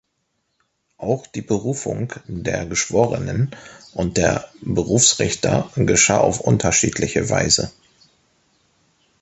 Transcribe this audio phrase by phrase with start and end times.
[0.97, 3.51] Auch die Berufung der Geschworenen
[3.93, 7.71] und der Berufsrichter geschah auf unterschiedliche Weise.